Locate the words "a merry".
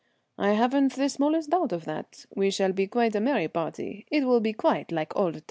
3.15-3.47